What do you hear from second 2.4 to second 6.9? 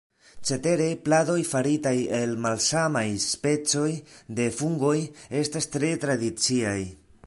malsamaj specoj de fungoj estas tre tradiciaj.